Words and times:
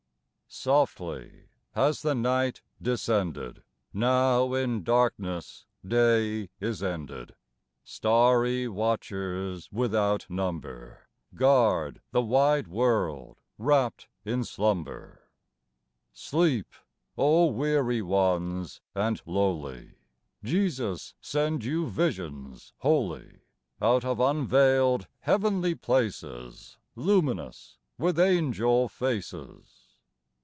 Softly 0.53 1.45
has 1.75 2.01
the 2.01 2.13
night 2.13 2.61
descended; 2.81 3.63
Now 3.93 4.53
in 4.53 4.83
darkness 4.83 5.65
day 5.87 6.49
is 6.59 6.83
ended: 6.83 7.35
Starry 7.85 8.67
watchers 8.67 9.69
without 9.71 10.29
number 10.29 11.07
Guard 11.35 12.01
the 12.11 12.21
wide 12.21 12.67
world 12.67 13.37
wrapped 13.57 14.09
in 14.25 14.43
slumber. 14.43 15.29
Sleep, 16.11 16.67
O 17.17 17.45
weary 17.45 18.01
ones 18.01 18.81
and 18.93 19.21
lowly! 19.25 19.93
Jesus 20.43 21.15
send 21.21 21.63
you 21.63 21.87
visions 21.87 22.73
holy 22.79 23.43
Out 23.81 24.03
of 24.03 24.19
unveiled 24.19 25.07
heavenly 25.21 25.75
places, 25.75 26.77
Luminous 26.93 27.77
with 27.97 28.19
angel 28.19 28.89
faces 28.89 29.77